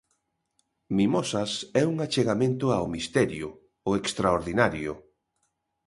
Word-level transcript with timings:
Mimosas 0.97 1.51
é 1.81 1.83
un 1.91 1.95
achegamento 2.05 2.65
ao 2.71 2.85
misterio, 2.95 3.47
o 3.89 3.91
extraordinario. 4.01 4.93